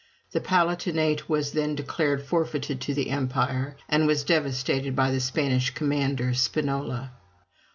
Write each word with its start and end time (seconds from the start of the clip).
The 0.31 0.41
Palatinate 0.41 1.29
was 1.29 1.51
then 1.51 1.75
declared 1.75 2.23
forfeited 2.25 2.81
to 2.81 2.95
the 2.95 3.11
Empire, 3.11 3.77
and 3.87 4.07
was 4.07 4.23
devastated 4.23 4.95
by 4.95 5.11
the 5.11 5.19
Spanish 5.19 5.69
commander, 5.75 6.33
Spinola. 6.33 7.11